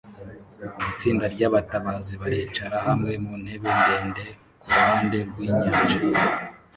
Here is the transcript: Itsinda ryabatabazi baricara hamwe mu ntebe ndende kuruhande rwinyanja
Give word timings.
Itsinda 0.91 1.25
ryabatabazi 1.33 2.13
baricara 2.21 2.77
hamwe 2.87 3.13
mu 3.23 3.33
ntebe 3.43 3.67
ndende 3.81 4.25
kuruhande 4.61 5.17
rwinyanja 5.29 5.97